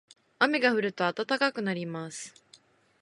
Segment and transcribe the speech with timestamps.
[0.39, 2.33] 雨が降ると暖かくなります。